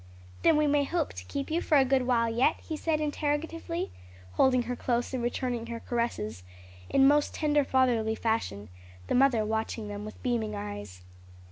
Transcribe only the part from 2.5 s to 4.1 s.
he said interrogatively,